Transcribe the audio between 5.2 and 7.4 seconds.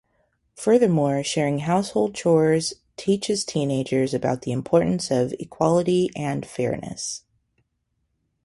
equality and fairness.